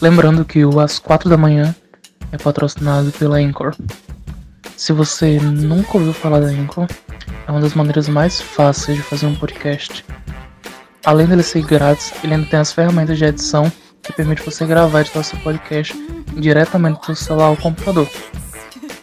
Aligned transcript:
Lembrando 0.00 0.44
que 0.44 0.64
o 0.64 0.78
Às 0.78 0.98
4 0.98 1.28
da 1.28 1.36
manhã 1.36 1.74
é 2.30 2.38
patrocinado 2.38 3.10
pela 3.12 3.38
Anchor. 3.38 3.74
Se 4.76 4.92
você 4.92 5.40
nunca 5.40 5.98
ouviu 5.98 6.12
falar 6.12 6.40
da 6.40 6.46
Anchor, 6.46 6.86
é 7.46 7.50
uma 7.50 7.60
das 7.60 7.74
maneiras 7.74 8.08
mais 8.08 8.40
fáceis 8.40 8.96
de 8.96 9.02
fazer 9.02 9.26
um 9.26 9.34
podcast. 9.34 10.04
Além 11.04 11.26
dele 11.26 11.42
ser 11.42 11.62
grátis, 11.62 12.12
ele 12.22 12.34
ainda 12.34 12.46
tem 12.46 12.60
as 12.60 12.72
ferramentas 12.72 13.18
de 13.18 13.24
edição 13.24 13.70
que 14.02 14.12
permite 14.12 14.42
você 14.42 14.64
gravar 14.64 14.98
e 14.98 15.02
editar 15.02 15.22
seu 15.24 15.38
podcast 15.40 15.94
diretamente 16.36 17.04
do 17.06 17.16
celular 17.16 17.50
ou 17.50 17.56
computador. 17.56 18.08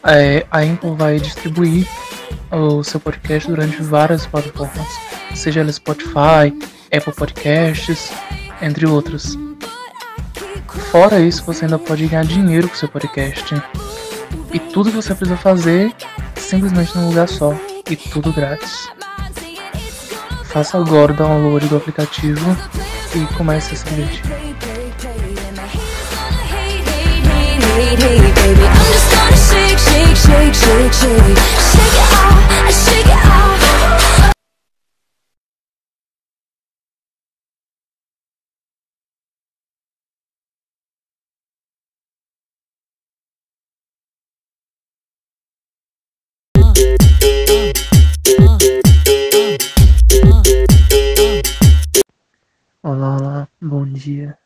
É, 0.04 0.46
a 0.50 0.60
Anchor 0.60 0.96
vai 0.96 1.20
distribuir 1.20 1.88
o 2.52 2.84
seu 2.84 3.00
podcast 3.00 3.50
durante 3.50 3.82
várias 3.82 4.26
plataformas, 4.26 4.88
seja 5.34 5.60
ele 5.60 5.74
Spotify, 5.74 6.54
Apple 6.96 7.14
Podcasts, 7.14 8.14
entre 8.62 8.86
outras. 8.86 9.36
Fora 10.92 11.20
isso, 11.20 11.44
você 11.44 11.66
ainda 11.66 11.80
pode 11.80 12.08
ganhar 12.08 12.26
dinheiro 12.26 12.68
com 12.68 12.76
seu 12.76 12.88
podcast. 12.88 13.56
E 14.54 14.60
tudo 14.60 14.90
que 14.90 14.96
você 14.96 15.14
precisa 15.14 15.38
fazer 15.38 15.94
simplesmente 16.36 16.96
num 16.98 17.10
lugar 17.10 17.28
só. 17.28 17.54
E 17.90 17.96
tudo 17.96 18.32
grátis. 18.32 18.90
Faça 20.46 20.78
agora 20.78 21.12
o 21.12 21.16
download 21.16 21.68
do 21.68 21.78
aplicativo 21.78 22.56
e 23.14 23.34
comece 23.36 23.74
a 23.74 23.78
se 23.78 23.86
divertir. 23.86 24.46
Olá, 52.96 53.18
olá, 53.18 53.48
bom 53.62 53.86
dia. 53.86 54.40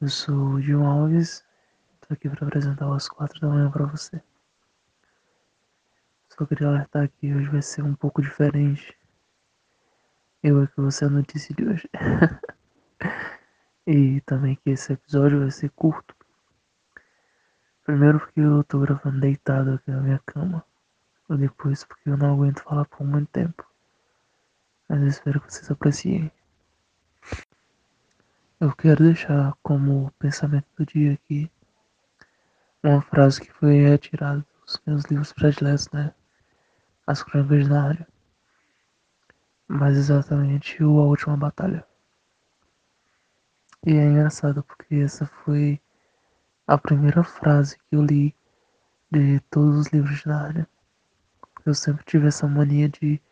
Eu 0.00 0.08
sou 0.08 0.34
o 0.34 0.60
Gil 0.62 0.82
Alves, 0.82 1.44
tô 2.00 2.14
aqui 2.14 2.30
para 2.30 2.46
apresentar 2.46 2.90
às 2.90 3.06
quatro 3.10 3.38
da 3.42 3.48
manhã 3.48 3.70
para 3.70 3.84
você. 3.84 4.22
Só 6.30 6.46
queria 6.46 6.68
alertar 6.68 7.10
que 7.10 7.34
hoje 7.34 7.50
vai 7.50 7.60
ser 7.60 7.82
um 7.82 7.94
pouco 7.94 8.22
diferente. 8.22 8.98
Eu 10.42 10.62
é 10.62 10.66
que 10.66 10.90
ser 10.90 11.04
a 11.04 11.10
notícia 11.10 11.54
de 11.54 11.68
hoje. 11.68 11.90
e 13.86 14.22
também 14.22 14.56
que 14.56 14.70
esse 14.70 14.94
episódio 14.94 15.40
vai 15.40 15.50
ser 15.50 15.68
curto. 15.72 16.16
Primeiro 17.84 18.18
porque 18.18 18.40
eu 18.40 18.64
tô 18.64 18.80
gravando 18.80 19.20
deitado 19.20 19.74
aqui 19.74 19.90
na 19.90 20.00
minha 20.00 20.22
cama. 20.24 20.64
E 21.28 21.36
depois 21.36 21.84
porque 21.84 22.08
eu 22.08 22.16
não 22.16 22.32
aguento 22.32 22.62
falar 22.62 22.86
por 22.86 23.06
muito 23.06 23.28
tempo. 23.28 23.62
Mas 24.88 25.02
eu 25.02 25.08
espero 25.08 25.38
que 25.42 25.52
vocês 25.52 25.70
apreciem. 25.70 26.32
Eu 28.60 28.74
quero 28.74 29.04
deixar 29.04 29.56
como 29.62 30.10
pensamento 30.18 30.66
do 30.76 30.84
dia 30.84 31.12
aqui 31.12 31.48
uma 32.82 33.00
frase 33.00 33.40
que 33.40 33.52
foi 33.52 33.82
retirada 33.82 34.44
dos 34.66 34.82
meus 34.84 35.04
livros 35.04 35.32
prediletos, 35.32 35.88
né? 35.92 36.12
As 37.06 37.22
Crônicas 37.22 37.62
de 37.62 37.70
Nárnia. 37.70 38.08
Mais 39.68 39.96
exatamente 39.96 40.82
o 40.82 40.98
A 40.98 41.04
Última 41.04 41.36
Batalha. 41.36 41.86
E 43.86 43.92
é 43.92 44.04
engraçado 44.04 44.64
porque 44.64 44.96
essa 44.96 45.24
foi 45.24 45.80
a 46.66 46.76
primeira 46.76 47.22
frase 47.22 47.78
que 47.78 47.94
eu 47.94 48.02
li 48.02 48.34
de 49.08 49.38
todos 49.52 49.78
os 49.78 49.86
livros 49.92 50.18
de 50.18 50.26
Nárnia. 50.26 50.68
Eu 51.64 51.74
sempre 51.74 52.04
tive 52.04 52.26
essa 52.26 52.48
mania 52.48 52.88
de 52.88 53.22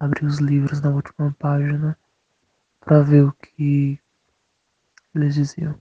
abrir 0.00 0.24
os 0.24 0.38
livros 0.38 0.80
na 0.80 0.88
última 0.88 1.30
página 1.38 1.98
para 2.80 3.02
ver 3.02 3.24
o 3.24 3.32
que 3.34 4.00
eles 5.14 5.34
diziam. 5.34 5.78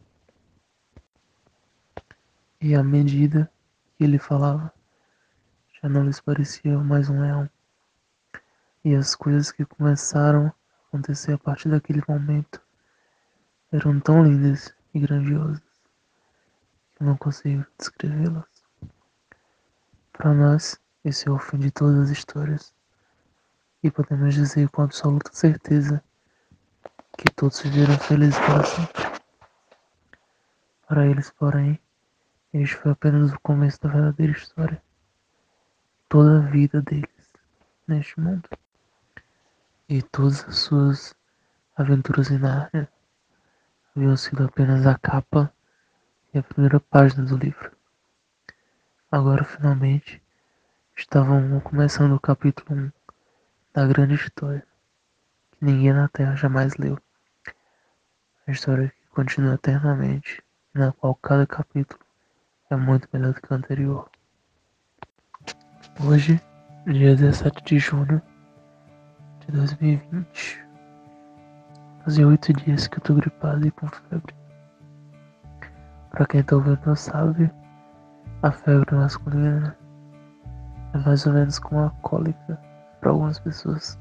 E 2.61 2.75
à 2.75 2.83
medida 2.83 3.51
que 3.97 4.03
ele 4.03 4.17
falava, 4.17 4.73
já 5.81 5.89
não 5.89 6.05
lhes 6.05 6.21
parecia 6.21 6.77
mais 6.79 7.09
um 7.09 7.21
leão. 7.21 7.49
E 8.85 8.95
as 8.95 9.15
coisas 9.15 9.51
que 9.51 9.65
começaram 9.65 10.47
a 10.47 10.87
acontecer 10.87 11.33
a 11.33 11.37
partir 11.37 11.69
daquele 11.69 12.01
momento 12.07 12.61
eram 13.71 13.99
tão 13.99 14.23
lindas 14.23 14.73
e 14.93 14.99
grandiosas 14.99 15.61
que 16.95 17.03
eu 17.03 17.07
não 17.07 17.17
consigo 17.17 17.65
descrevê-las. 17.77 18.45
Para 20.13 20.33
nós, 20.33 20.79
esse 21.03 21.27
é 21.27 21.31
o 21.31 21.39
fim 21.39 21.57
de 21.57 21.71
todas 21.71 21.99
as 21.99 22.09
histórias. 22.09 22.73
E 23.83 23.91
podemos 23.91 24.35
dizer 24.35 24.69
com 24.69 24.83
absoluta 24.83 25.33
certeza 25.33 26.01
que 27.17 27.29
todos 27.33 27.59
viveram 27.61 27.97
felizes 27.99 28.39
para 28.39 28.63
sempre. 28.63 29.12
Para 30.87 31.07
eles, 31.07 31.31
porém, 31.31 31.79
este 32.53 32.75
foi 32.75 32.91
apenas 32.91 33.31
o 33.31 33.39
começo 33.39 33.81
da 33.81 33.89
verdadeira 33.89 34.33
história. 34.33 34.83
Toda 36.09 36.39
a 36.39 36.49
vida 36.49 36.81
deles 36.81 37.31
neste 37.87 38.19
mundo. 38.19 38.47
E 39.87 40.01
todas 40.01 40.43
as 40.45 40.57
suas 40.57 41.15
aventuras 41.75 42.29
em 42.29 42.37
Nárnia 42.37 42.89
haviam 43.95 44.15
sido 44.17 44.43
apenas 44.43 44.85
a 44.85 44.97
capa 44.97 45.53
e 46.33 46.39
a 46.39 46.43
primeira 46.43 46.79
página 46.79 47.23
do 47.25 47.37
livro. 47.37 47.71
Agora, 49.09 49.43
finalmente, 49.45 50.21
estavam 50.97 51.59
começando 51.61 52.13
o 52.13 52.19
capítulo 52.19 52.81
1 52.81 52.91
da 53.73 53.87
grande 53.87 54.15
história 54.15 54.67
que 55.51 55.63
ninguém 55.63 55.93
na 55.93 56.09
Terra 56.09 56.35
jamais 56.35 56.75
leu. 56.75 56.99
A 58.45 58.51
história 58.51 58.89
que 58.89 59.07
continua 59.09 59.53
eternamente 59.53 60.42
na 60.73 60.91
qual 60.91 61.13
cada 61.15 61.45
capítulo 61.45 61.99
é 62.71 62.75
muito 62.75 63.07
melhor 63.13 63.33
do 63.33 63.41
que 63.41 63.53
o 63.53 63.55
anterior. 63.55 64.09
Hoje, 66.03 66.41
dia 66.87 67.15
17 67.15 67.63
de 67.63 67.77
junho 67.77 68.19
de 69.41 69.51
2020, 69.51 70.65
fazia 72.03 72.27
oito 72.27 72.51
dias 72.53 72.87
que 72.87 72.97
eu 72.97 73.01
tô 73.01 73.13
gripado 73.13 73.67
e 73.67 73.71
com 73.71 73.87
febre. 73.87 74.33
Pra 76.09 76.25
quem 76.25 76.41
tá 76.41 76.55
ouvindo 76.55 76.79
não 76.87 76.95
sabe, 76.95 77.51
a 78.41 78.51
febre 78.51 78.95
masculina 78.95 79.77
é 80.95 80.97
mais 80.97 81.23
ou 81.27 81.33
menos 81.33 81.59
como 81.59 81.83
a 81.83 81.89
cólica 82.01 82.59
para 82.99 83.11
algumas 83.11 83.37
pessoas. 83.37 83.99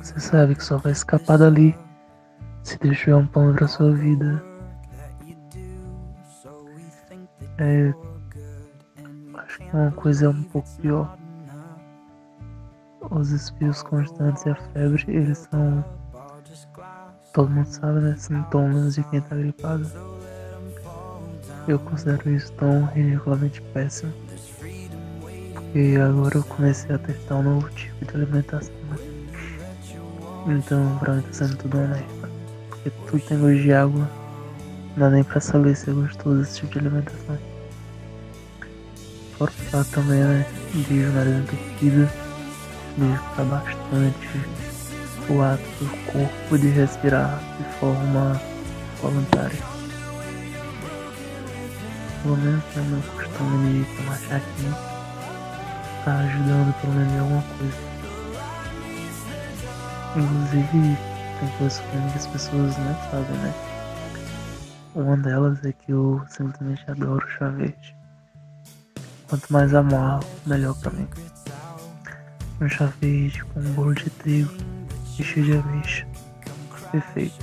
Você 0.00 0.18
sabe 0.18 0.54
que 0.54 0.64
só 0.64 0.78
vai 0.78 0.92
escapar 0.92 1.36
dali 1.36 1.76
se 2.62 2.78
deixar 2.78 3.16
um 3.16 3.26
pão 3.26 3.54
pra 3.54 3.68
sua 3.68 3.92
vida 3.92 4.47
é, 7.58 7.92
acho 9.34 9.58
que 9.58 9.64
é 9.64 9.72
uma 9.72 9.90
coisa 9.92 10.30
um 10.30 10.42
pouco 10.44 10.68
pior. 10.80 11.18
Os 13.10 13.30
espirros 13.30 13.82
constantes 13.82 14.44
e 14.46 14.50
a 14.50 14.54
febre, 14.54 15.04
eles 15.08 15.48
são. 15.50 15.84
Todo 17.32 17.50
mundo 17.50 17.66
sabe, 17.66 18.00
né? 18.00 18.16
Sintomas 18.16 18.94
de 18.94 19.04
quem 19.04 19.20
tá 19.20 19.36
gripado. 19.36 19.90
Eu 21.66 21.78
considero 21.78 22.30
isso 22.30 22.52
tão 22.52 22.86
ridiculamente 22.86 23.60
péssimo. 23.74 24.12
Porque 25.54 25.96
agora 26.00 26.38
eu 26.38 26.44
comecei 26.44 26.94
a 26.94 26.98
testar 26.98 27.36
um 27.36 27.42
novo 27.42 27.70
tipo 27.70 28.04
de 28.04 28.16
alimentação. 28.16 28.74
Né? 28.90 30.56
Então, 30.58 30.98
pra 30.98 31.14
mim 31.14 31.22
tá 31.22 31.32
sendo 31.32 31.56
tudo 31.56 31.78
uma. 31.78 31.96
Porque 32.70 32.90
tudo 32.90 33.20
tem 33.20 33.38
gosto 33.38 33.62
de 33.62 33.72
água 33.72 34.08
não 34.98 35.08
dá 35.08 35.10
nem 35.10 35.22
pra 35.22 35.40
saber 35.40 35.76
se 35.76 35.88
é 35.88 35.92
gostoso 35.92 36.42
esse 36.42 36.56
tipo 36.56 36.72
de 36.72 36.78
alimentação. 36.80 37.38
Fato 39.46 39.90
também, 39.92 40.18
né, 40.18 40.44
de 40.74 40.94
nariz 40.94 41.36
entupido, 41.36 42.10
dificultar 42.96 43.46
bastante 43.46 44.40
o 45.30 45.42
ato 45.42 45.62
do 45.84 46.12
corpo 46.12 46.58
de 46.58 46.68
respirar 46.68 47.40
de 47.58 47.64
forma 47.78 48.40
voluntária. 49.00 49.62
Pelo 52.22 52.36
menos 52.36 52.64
é 52.76 52.80
meu 52.80 53.00
costume 53.14 53.84
de 53.84 53.96
tomar 53.96 54.18
chá 54.18 54.36
aqui, 54.36 56.04
tá 56.04 56.18
ajudando 56.18 56.74
pelo 56.80 56.92
menos 56.94 57.12
em 57.12 57.18
alguma 57.20 57.42
coisa. 57.58 57.78
Inclusive, 60.16 60.98
tem 61.38 61.48
coisas 61.58 61.78
que 61.78 62.16
as 62.16 62.26
pessoas 62.26 62.76
não 62.78 62.94
sabem, 63.10 63.36
né? 63.38 63.54
Uma 64.96 65.16
delas 65.16 65.64
é 65.64 65.72
que 65.72 65.92
eu 65.92 66.20
simplesmente 66.28 66.90
adoro 66.90 67.24
chá 67.28 67.48
verde. 67.50 67.97
Quanto 69.28 69.52
mais 69.52 69.74
amargo, 69.74 70.24
melhor 70.46 70.74
pra 70.76 70.90
mim. 70.90 71.06
Um 72.60 72.68
chá 72.68 72.90
verde 73.00 73.44
com 73.44 73.60
um 73.60 73.72
bolo 73.74 73.94
de 73.94 74.08
trigo 74.10 74.52
e 75.18 75.22
cheio 75.22 75.46
de 75.46 75.56
ameixa. 75.58 76.06
Perfeito. 76.90 77.36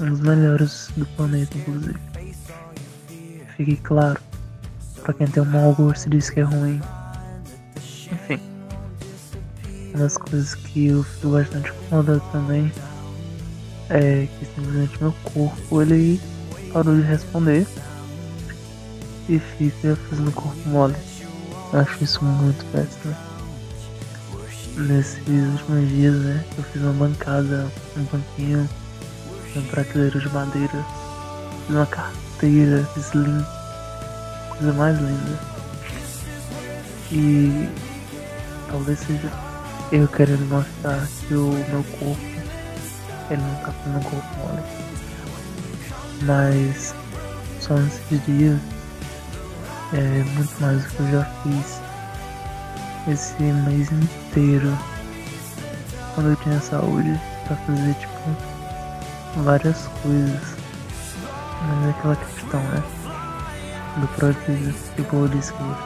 um 0.00 0.10
dos 0.10 0.20
melhores 0.20 0.90
do 0.96 1.06
planeta, 1.06 1.56
inclusive. 1.56 1.98
Fique 3.56 3.76
claro, 3.76 4.20
para 5.02 5.14
quem 5.14 5.26
tem 5.28 5.42
um 5.42 5.46
mau 5.46 5.74
gosto 5.74 6.10
diz 6.10 6.30
que 6.30 6.40
é 6.40 6.42
ruim. 6.42 6.80
Enfim, 8.12 8.40
uma 9.90 9.98
das 9.98 10.16
coisas 10.16 10.54
que 10.54 10.88
eu 10.88 11.04
fico 11.04 11.30
bastante 11.30 11.70
incomodado 11.70 12.22
também 12.32 12.72
é 13.90 14.26
que 14.26 14.46
simplesmente 14.46 15.00
meu 15.00 15.14
corpo 15.32 15.82
ele 15.82 16.20
parou 16.72 16.96
de 16.96 17.02
responder 17.02 17.66
e 19.28 19.38
fica 19.38 19.96
fazendo 20.08 20.32
corpo 20.32 20.68
mole. 20.68 20.96
Eu 21.72 21.80
acho 21.80 22.02
isso 22.02 22.24
muito 22.24 22.64
péssimo. 22.72 23.14
Nesses 24.76 25.26
últimos 25.26 25.88
dias, 25.88 26.14
né, 26.14 26.44
eu 26.56 26.64
fiz 26.64 26.82
uma 26.82 26.92
bancada, 26.92 27.70
um 27.96 28.04
banquinho, 28.04 28.68
uma 29.54 29.64
prateleira 29.70 30.18
de 30.20 30.28
madeira, 30.30 30.84
fiz 31.66 31.76
uma 31.76 31.86
carteira 31.86 32.88
slim, 32.96 33.44
coisa 34.50 34.72
mais 34.74 34.96
linda. 34.98 35.40
E 37.10 37.68
talvez 38.70 38.98
seja 39.00 39.30
eu 39.90 40.06
querendo 40.08 40.46
mostrar 40.48 41.06
que 41.26 41.34
o 41.34 41.50
meu 41.70 41.84
corpo 41.98 42.38
ele 43.30 43.42
não 43.42 43.54
tá 43.56 43.72
fazendo 43.72 43.98
um 43.98 44.02
corpo 44.02 44.36
mole. 44.38 44.62
Mas 46.22 46.94
só 47.60 47.74
nesses 47.74 48.24
dias 48.26 48.60
é 49.92 50.24
muito 50.34 50.60
mais 50.60 50.82
do 50.82 50.88
que 50.90 51.00
eu 51.00 51.10
já 51.10 51.24
fiz 51.42 51.80
esse 53.08 53.42
mês 53.42 53.90
inteiro 53.90 54.76
quando 56.14 56.30
eu 56.30 56.36
tinha 56.36 56.60
saúde 56.60 57.18
pra 57.46 57.56
fazer 57.56 57.94
tipo 57.94 58.18
várias 59.36 59.88
coisas. 60.02 60.56
Mas 61.62 61.86
é 61.86 61.90
aquela 61.90 62.16
questão, 62.16 62.60
né? 62.60 62.82
Do 63.96 64.08
prodígio 64.08 64.74
que 64.94 65.02
o 65.02 65.04
povo 65.06 65.28
disse 65.28 65.52
que 65.52 65.60
eu 65.60 65.76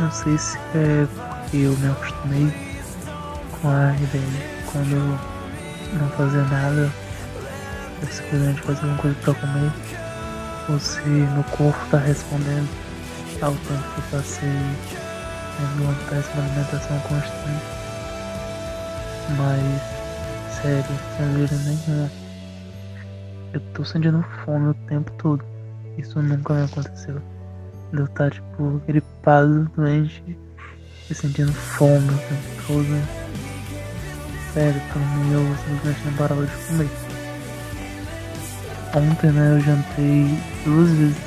Não 0.00 0.10
sei 0.10 0.38
se 0.38 0.58
é 0.74 1.06
porque 1.46 1.56
eu 1.56 1.76
me 1.76 1.88
acostumei 1.88 2.52
com 3.60 3.68
a 3.68 3.94
ideia 3.94 4.56
quando 4.70 4.92
eu 4.92 5.18
não 5.98 6.08
fazia 6.10 6.42
nada, 6.44 6.92
eu 8.02 8.08
simplesmente 8.08 8.60
fazia 8.60 8.82
alguma 8.82 8.98
coisa 8.98 9.16
pra 9.22 9.34
comer, 9.34 9.72
ou 10.68 10.78
se 10.80 11.00
meu 11.08 11.44
corpo 11.44 11.78
tá 11.90 11.98
respondendo 11.98 12.68
ao 13.40 13.52
tempo 13.52 13.82
que 13.94 14.10
passei 14.10 14.48
tendo 15.56 15.84
uma 15.84 15.94
péssima 16.08 16.44
alimentação 16.44 16.98
constante. 17.00 17.76
Mas, 19.36 20.60
sério, 20.60 20.84
sem 21.16 21.32
zoeira 21.32 21.56
nenhuma, 21.64 22.10
eu 23.52 23.60
tô 23.74 23.84
sentindo 23.84 24.24
fome 24.44 24.68
o 24.68 24.74
tempo 24.88 25.10
todo. 25.18 25.44
Isso 25.98 26.20
nunca 26.20 26.54
me 26.54 26.64
aconteceu. 26.64 27.20
Eu 27.92 28.04
estar, 28.04 28.30
tipo, 28.30 28.80
gripado, 28.86 29.70
doente 29.76 30.36
e 31.10 31.14
sentindo 31.14 31.52
fome 31.52 32.08
o 32.08 32.18
tempo 32.18 32.66
todo. 32.66 33.26
Sério, 34.52 34.80
pra 34.92 35.00
mim 35.00 35.32
eu 35.32 35.56
simplesmente 35.56 36.04
não 36.06 36.12
parava 36.14 36.46
de 36.46 36.66
comer. 36.66 37.05
Ontem, 38.96 39.30
né, 39.30 39.52
eu 39.52 39.60
jantei 39.60 40.38
duas 40.64 40.88
vezes. 40.88 41.18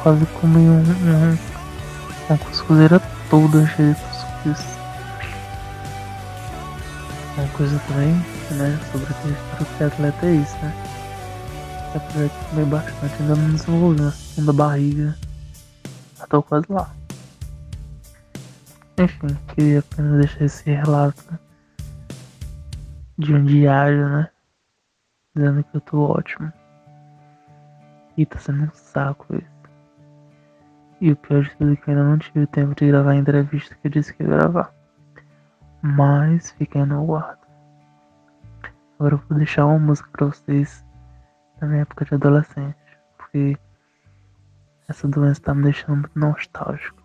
Quase 0.00 0.24
comi 0.26 0.60
um, 0.60 0.78
um, 0.78 1.38
uma 2.28 2.38
cuscuzeira 2.38 3.02
toda 3.28 3.66
cheia 3.66 3.94
de 3.94 4.00
cuscuz. 4.00 4.78
Uma 7.36 7.48
coisa 7.48 7.76
também, 7.88 8.14
né, 8.52 8.78
sobre 8.92 9.08
a 9.12 9.64
que 9.64 9.84
atleta 9.84 10.26
é 10.26 10.34
isso, 10.36 10.56
né? 10.58 10.72
Apesar 11.96 12.26
de 12.26 12.48
comer 12.50 12.66
bastante, 12.66 13.14
ainda 13.22 13.34
não 13.34 13.50
desenvolvi 13.50 14.00
uma 14.02 14.12
segunda 14.12 14.52
barriga. 14.52 15.16
Já 16.16 16.42
quase 16.42 16.66
lá. 16.68 16.94
Enfim, 18.98 19.36
queria 19.48 19.80
apenas 19.80 20.20
deixar 20.20 20.44
esse 20.44 20.70
relato 20.70 21.24
de 23.18 23.34
um 23.34 23.44
diário, 23.44 24.08
né? 24.08 24.28
Dizendo 25.36 25.62
que 25.62 25.76
eu 25.76 25.80
tô 25.82 26.00
ótimo. 26.00 26.50
E 28.16 28.24
tá 28.24 28.38
sendo 28.38 28.64
um 28.64 28.70
saco 28.72 29.26
isso. 29.36 29.56
E 30.98 31.12
o 31.12 31.16
pior 31.16 31.42
de 31.42 31.54
tudo 31.56 31.74
é 31.74 31.76
que 31.76 31.90
eu 31.90 31.94
ainda 31.94 32.08
não 32.08 32.18
tive 32.18 32.46
tempo 32.46 32.74
de 32.74 32.86
gravar 32.86 33.10
a 33.10 33.16
entrevista 33.16 33.74
que 33.74 33.86
eu 33.86 33.90
disse 33.90 34.14
que 34.14 34.22
ia 34.22 34.30
gravar. 34.30 34.72
Mas 35.82 36.52
fiquei 36.52 36.82
no 36.86 37.04
guardo. 37.04 37.46
Agora 38.98 39.16
eu 39.16 39.22
vou 39.28 39.36
deixar 39.36 39.66
uma 39.66 39.78
música 39.78 40.08
pra 40.10 40.24
vocês 40.24 40.82
da 41.60 41.66
minha 41.66 41.82
época 41.82 42.06
de 42.06 42.14
adolescente. 42.14 42.78
Porque 43.18 43.58
essa 44.88 45.06
doença 45.06 45.42
tá 45.42 45.54
me 45.54 45.64
deixando 45.64 45.96
muito 45.96 46.18
nostálgico. 46.18 47.02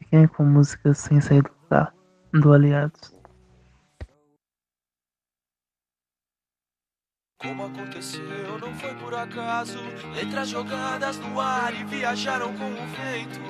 Fiquem 0.00 0.26
com 0.26 0.44
música 0.44 0.92
sem 0.94 1.20
sair 1.20 1.42
do 1.42 1.50
lugar, 1.62 1.94
do 2.32 2.52
Aliados. 2.52 3.17
Como 7.48 7.64
aconteceu, 7.64 8.58
não 8.60 8.74
foi 8.74 8.94
por 8.96 9.14
acaso. 9.14 9.78
Letras 10.14 10.50
jogadas 10.50 11.16
no 11.16 11.40
ar 11.40 11.72
e 11.72 11.82
viajaram 11.82 12.52
com 12.52 12.66
o 12.66 12.86
vento 12.88 13.40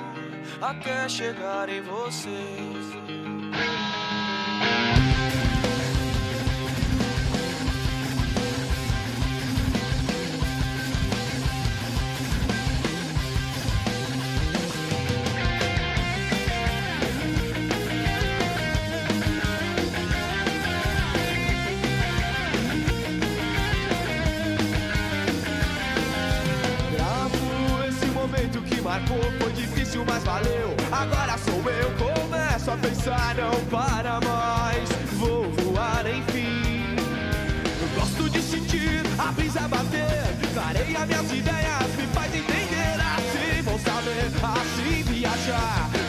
até 0.61 1.09
chegar 1.09 1.67
em 1.67 1.81
você. 1.81 3.28
Marcou, 28.89 29.21
foi 29.39 29.51
difícil, 29.51 30.03
mas 30.03 30.23
valeu. 30.23 30.75
Agora 30.91 31.37
sou 31.37 31.61
eu, 31.71 31.89
começo 32.03 32.71
a 32.71 32.77
pensar, 32.77 33.35
não 33.35 33.53
para 33.65 34.19
mais. 34.19 34.89
Vou 35.13 35.43
voar, 35.61 36.03
enfim. 36.07 36.95
Eu 37.81 37.99
gosto 37.99 38.27
de 38.31 38.41
sentir 38.41 39.03
a 39.19 39.31
brisa 39.31 39.67
bater. 39.67 40.23
Clareia 40.55 41.05
minhas 41.05 41.31
ideias, 41.31 41.89
me 41.97 42.07
faz 42.15 42.33
entender. 42.33 42.95
Assim 43.15 43.61
vou 43.61 43.77
saber, 43.77 44.25
assim 44.57 45.03
viajar. 45.03 46.08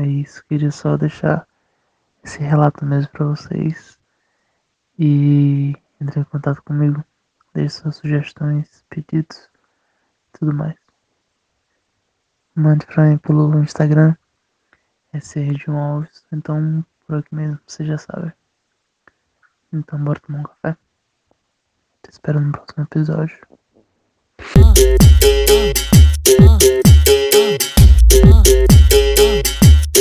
É 0.00 0.06
isso. 0.06 0.44
Queria 0.48 0.70
só 0.70 0.96
deixar 0.96 1.46
esse 2.24 2.38
relato 2.38 2.84
mesmo 2.84 3.10
para 3.10 3.26
vocês. 3.26 3.98
E 4.98 5.74
entre 6.00 6.20
em 6.20 6.24
contato 6.24 6.62
comigo. 6.62 7.04
Deixe 7.54 7.80
suas 7.80 7.96
sugestões, 7.96 8.84
pedidos 8.88 9.50
tudo 10.32 10.54
mais. 10.54 10.76
Mande 12.54 12.86
pra 12.86 13.04
mim 13.04 13.18
pelo 13.18 13.62
Instagram. 13.62 14.14
É 15.12 15.20
Sergio 15.20 15.76
Alves. 15.76 16.24
Então, 16.32 16.84
por 17.06 17.18
aqui 17.18 17.34
mesmo, 17.34 17.58
você 17.66 17.84
já 17.84 17.98
sabe. 17.98 18.32
Então, 19.72 20.02
bora 20.02 20.20
tomar 20.20 20.40
um 20.40 20.44
café. 20.44 20.76
Te 22.02 22.10
espero 22.10 22.40
no 22.40 22.52
próximo 22.52 22.84
episódio. 22.84 23.38
Uh, 24.56 24.72
uh, 26.40 26.76
uh. 26.76 26.79